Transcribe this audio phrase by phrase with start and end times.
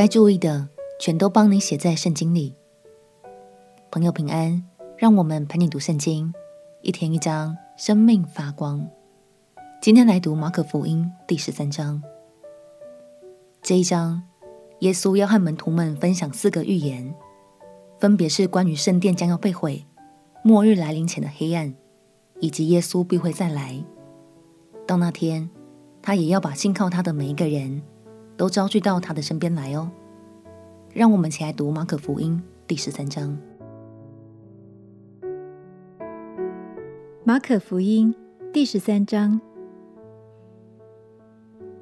[0.00, 0.66] 该注意的
[0.98, 2.54] 全都帮你写在圣经里。
[3.90, 4.66] 朋友平安，
[4.96, 6.32] 让我们陪你读圣经，
[6.80, 8.88] 一天一章，生命发光。
[9.78, 12.02] 今天来读马可福音第十三章。
[13.60, 14.22] 这一章，
[14.78, 17.14] 耶稣要和门徒们分享四个预言，
[17.98, 19.84] 分别是关于圣殿将要被毁、
[20.42, 21.74] 末日来临前的黑暗，
[22.38, 23.84] 以及耶稣必会再来。
[24.86, 25.50] 到那天，
[26.00, 27.82] 他也要把信靠他的每一个人
[28.38, 29.90] 都招聚到他的身边来哦。
[30.92, 33.38] 让我们一起来读马可福音第十三章。
[37.22, 38.12] 马可福音
[38.52, 39.40] 第十三章，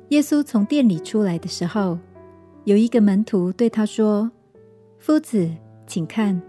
[0.08, 1.98] 耶稣从殿里出来的时候，
[2.64, 4.30] 有一个门徒对他说
[4.98, 5.48] ：“夫子，
[5.86, 6.42] 请看，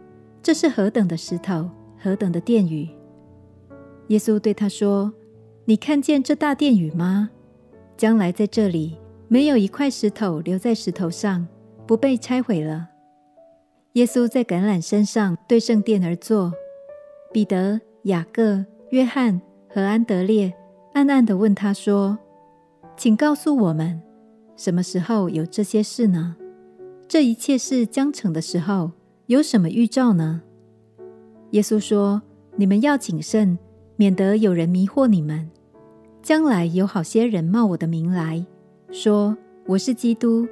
[0.44, 2.90] 这是何等的石头，何等的殿宇！”
[4.10, 5.13] 耶稣对他说
[5.63, 7.30] ：“你看见这大殿宇吗？”
[7.96, 8.98] 将来在这里
[9.30, 11.48] 没有一块石头留在石头上，
[11.90, 12.87] 不被拆毁了。
[13.93, 16.54] 耶稣在橄榄山上对圣殿而坐，
[17.34, 20.54] 彼得、雅各、约翰和安德烈
[20.93, 22.20] 暗暗地问他说
[22.95, 23.99] ：“请告诉我们，
[24.55, 26.35] 什么时候有这些事呢？
[27.07, 28.91] 这一切事将成的时候，
[29.26, 30.43] 有什么预兆呢？”
[31.49, 32.21] 耶稣说
[32.55, 33.57] ：“你们要谨慎，
[33.95, 35.49] 免得有人迷惑你们。”
[36.21, 38.45] 将来有好些人冒我的名来
[38.91, 40.48] 说，我是基督，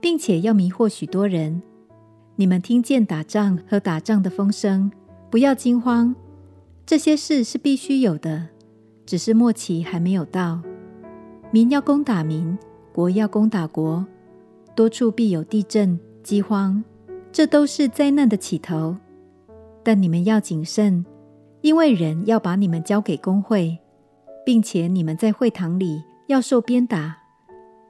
[0.00, 1.62] 并且要迷惑许多人。
[2.36, 4.90] 你们听见打仗和打仗的风声，
[5.30, 6.14] 不要惊慌。
[6.86, 8.48] 这些事是必须有的，
[9.04, 10.60] 只是末期还没有到。
[11.50, 12.58] 民要攻打民，
[12.92, 14.06] 国要攻打国，
[14.74, 16.82] 多处必有地震、饥荒，
[17.30, 18.96] 这都是灾难的起头。
[19.82, 21.04] 但你们要谨慎，
[21.60, 23.78] 因为人要把你们交给公会。
[24.42, 27.19] 并且你们在会堂里要受鞭打，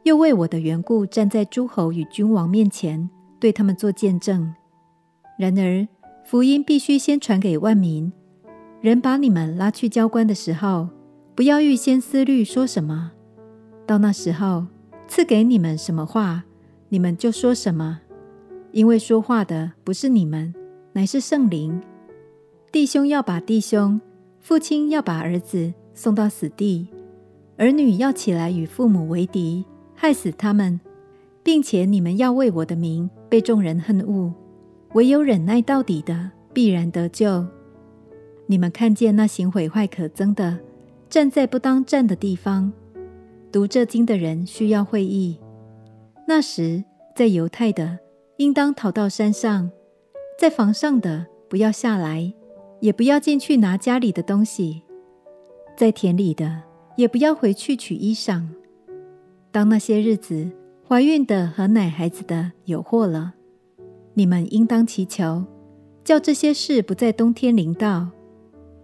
[0.03, 4.55] 又为我的缘故站在诸侯与君王面前，对他们做见证。
[5.39, 5.87] 然而
[6.25, 8.12] 福音必须先传给万民。
[8.81, 10.88] 人把你们拉去交官的时候，
[11.34, 13.12] 不要预先思虑说什么。
[13.87, 14.66] 到那时候
[15.06, 16.44] 赐给你们什么话，
[16.88, 18.00] 你们就说什么，
[18.72, 20.55] 因为说话的不是你们，
[20.93, 21.81] 乃是圣灵。
[22.72, 24.00] 弟兄要把弟兄，
[24.41, 25.75] 父亲要把儿子。
[25.93, 26.88] 送到死地，
[27.59, 29.67] 儿女要起来与父母为敌，
[30.03, 30.81] 害死他们，
[31.43, 34.33] 并且你们要为我的名被众人恨恶。
[34.94, 37.44] 唯有忍耐到底的，必然得救。
[38.47, 40.59] 你们看见那行毁坏可憎的，
[41.11, 42.72] 站在不当站的地方，
[43.53, 45.38] 读这经的人需要会意。
[46.27, 46.82] 那时，
[47.15, 47.99] 在犹太的
[48.38, 49.71] 应当逃到山上，
[50.38, 52.32] 在房上的不要下来，
[52.81, 54.81] 也不要进去拿家里的东西。
[55.77, 56.62] 在田里的
[56.97, 58.47] 也不要回去取衣裳。
[59.53, 60.50] 当那些日子，
[60.87, 63.34] 怀孕的和奶孩子的有祸了。
[64.15, 65.44] 你们应当祈求，
[66.05, 68.11] 叫这些事不在冬天临到，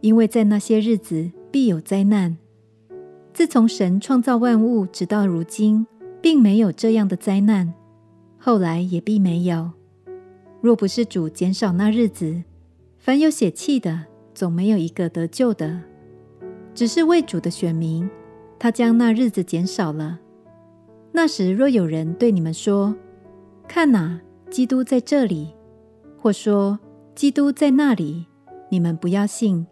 [0.00, 2.36] 因为在那些日子必有灾难。
[3.32, 5.86] 自从神创造万物直到如今，
[6.20, 7.72] 并没有这样的灾难，
[8.36, 9.70] 后来也必没有。
[10.60, 12.42] 若不是主减少那日子，
[12.98, 15.80] 凡有血气的，总没有一个得救的。
[16.74, 18.08] 只是为主的选民，
[18.58, 20.18] 他将那日子减少了。
[21.16, 22.94] 那时若有人对你们说
[23.66, 25.54] ：“看哪，基督在这里！”
[26.20, 26.78] 或说
[27.16, 28.26] ：“基督在那里！”
[28.68, 29.66] 你们不要信，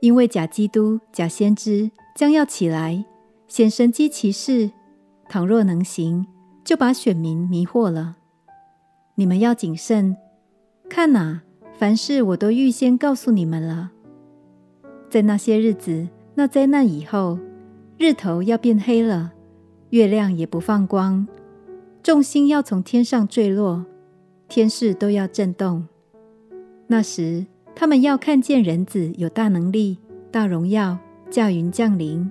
[0.00, 3.04] 因为假基督、假先知将要起来，
[3.48, 4.70] 显神迹奇事。
[5.28, 6.26] 倘若能行，
[6.64, 8.16] 就把选民迷惑了。
[9.16, 10.16] 你们要谨慎，
[10.88, 11.42] 看哪，
[11.74, 13.90] 凡事我都预先告诉你们了。
[15.10, 16.08] 在那些日子。
[16.34, 17.38] 那灾难以后，
[17.98, 19.34] 日头要变黑了，
[19.92, 21.28] 月亮也不放光，
[22.02, 23.84] 众星要从天上坠落，
[24.48, 25.86] 天势都要震动。
[26.86, 27.44] 那时，
[27.74, 29.98] 他们要看见人子有大能力、
[30.30, 30.96] 大荣耀，
[31.28, 32.30] 驾云降临。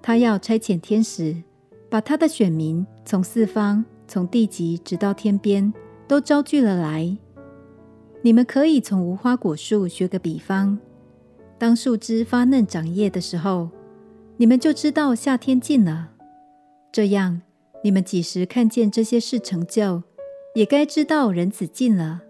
[0.00, 1.42] 他要差遣天使，
[1.90, 5.74] 把他的选民从四方、从地极直到天边，
[6.06, 7.18] 都招聚了来。
[8.22, 10.78] 你们可以从无花果树学个比方。
[11.58, 13.68] 当树枝发嫩长叶的时候，
[14.36, 16.10] 你们就知道夏天近了。
[16.98, 17.42] 这样，
[17.84, 20.02] 你们几时看见这些事成就，
[20.56, 22.22] 也该知道人子近了，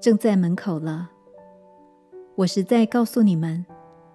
[0.00, 1.12] 正在门口了。
[2.34, 3.64] 我实在告诉你们，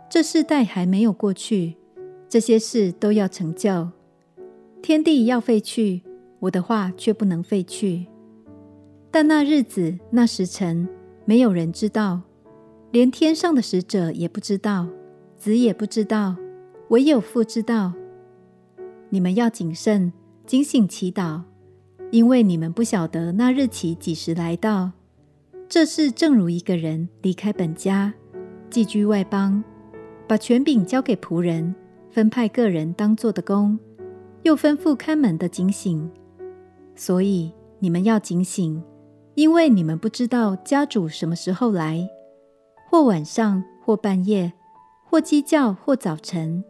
[0.10, 1.78] 这世代还没有过去，
[2.28, 3.92] 这些事都要成就。
[4.82, 6.02] 天地要废去，
[6.42, 8.08] 我的话却不能废去。
[9.10, 10.90] 但那日子、那时辰，
[11.24, 12.24] 没有人知道。
[12.92, 14.90] 连天上的使者也不知道，
[15.38, 16.36] 子也不知道，
[16.90, 17.94] 唯有父知道。
[19.14, 20.12] 你们要谨慎，
[20.48, 21.44] 警醒祈祷，
[22.10, 24.92] 因为你们不晓得那日期几时来到。
[25.70, 28.12] 这事正如一个人离开本家，
[28.72, 29.64] 寄居外邦，
[30.28, 31.76] 把权柄交给仆人，
[32.10, 33.78] 分派个人当做的工，
[34.42, 36.10] 又吩咐看门的警醒。
[36.96, 38.84] 所以你们要警醒，
[39.36, 42.10] 因为你们不知道家主什么时候来，
[42.90, 44.54] 或晚上，或半夜，
[45.08, 46.64] 或鸡叫，或早晨。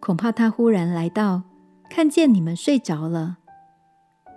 [0.00, 1.42] 恐怕他忽然来到，
[1.88, 3.38] 看见你们睡着了。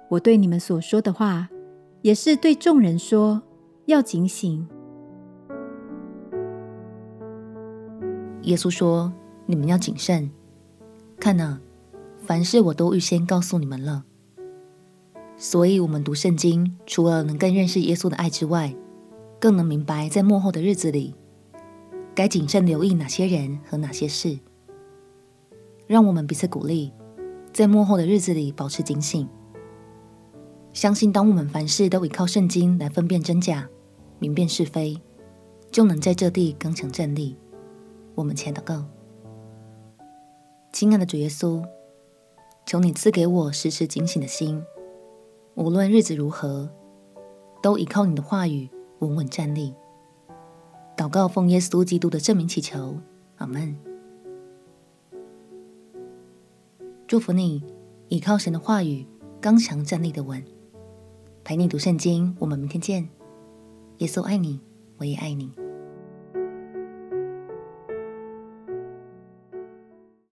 [0.10, 1.50] 我对你们所说的话，
[2.02, 3.42] 也是对众人说，
[3.86, 4.68] 要警醒。
[8.44, 9.14] 耶稣说
[9.46, 10.32] ：“你们要谨慎，
[11.20, 11.60] 看哪，
[12.20, 14.06] 凡事我都预先告诉你们了。
[15.38, 18.74] 所以，我们读圣经，除了能更认识耶稣的爱之外，
[19.40, 21.14] 更能明白在幕后的日子里，
[22.16, 24.40] 该谨慎留意哪些人和哪些事。
[25.86, 26.92] 让我们彼此鼓励，
[27.54, 29.28] 在幕后的日子里保持警醒。”
[30.72, 33.68] 相信，当我们凡事都倚靠圣经来分辨真假、
[34.20, 35.02] 明辨是非，
[35.72, 37.36] 就能在这地刚强站立。
[38.14, 38.86] 我们前祷告，
[40.72, 41.64] 亲爱的主耶稣，
[42.66, 44.64] 求你赐给我时时警醒的心，
[45.56, 46.70] 无论日子如何，
[47.64, 48.70] 都倚靠你的话语
[49.00, 49.74] 稳稳站立。
[50.96, 52.98] 祷告奉耶稣基督的圣名祈求，
[53.38, 53.89] 阿门。
[57.10, 57.64] 祝福你，
[58.10, 59.04] 倚靠神的话语，
[59.42, 60.46] 刚强站立的稳。
[61.44, 63.10] 陪你读圣经，我们明天见。
[63.98, 64.62] 耶稣爱你，
[64.98, 65.52] 我也爱你。